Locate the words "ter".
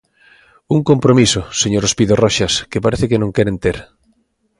3.65-3.77